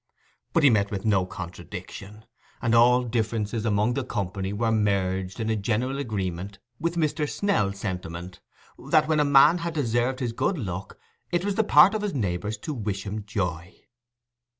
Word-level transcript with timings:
But 0.53 0.63
he 0.63 0.71
met 0.71 0.89
with 0.89 1.05
no 1.05 1.27
contradiction; 1.27 2.25
and 2.59 2.73
all 2.73 3.03
differences 3.03 3.65
among 3.65 3.93
the 3.93 4.03
company 4.03 4.51
were 4.51 4.71
merged 4.71 5.39
in 5.39 5.47
a 5.51 5.55
general 5.55 5.99
agreement 5.99 6.57
with 6.79 6.95
Mr. 6.95 7.29
Snell's 7.29 7.77
sentiment, 7.77 8.39
that 8.89 9.07
when 9.07 9.19
a 9.19 9.23
man 9.23 9.59
had 9.59 9.75
deserved 9.75 10.19
his 10.19 10.33
good 10.33 10.57
luck, 10.57 10.97
it 11.31 11.45
was 11.45 11.53
the 11.53 11.63
part 11.63 11.93
of 11.93 12.01
his 12.01 12.15
neighbours 12.15 12.57
to 12.57 12.73
wish 12.73 13.03
him 13.03 13.23
joy. 13.27 13.79